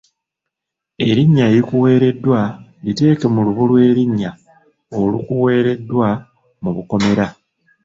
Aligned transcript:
Erinnya 1.07 1.43
erikuweereddwa 1.51 2.39
liteeke 2.85 3.27
mu 3.33 3.41
lubu 3.45 3.63
lw’erinnya 3.69 4.31
olukuweereddwa 4.99 6.07
mu 6.63 6.69
bukomera. 6.75 7.25